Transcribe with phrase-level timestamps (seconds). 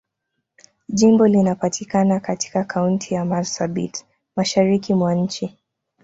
[0.89, 5.57] Jimbo linapatikana katika Kaunti ya Marsabit, Mashariki mwa nchi.